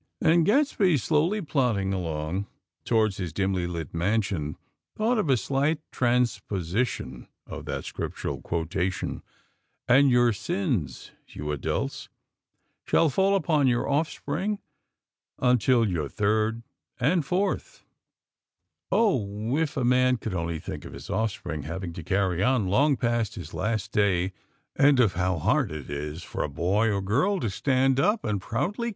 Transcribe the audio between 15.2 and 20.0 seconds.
unto your third and fourth" "Oh, if a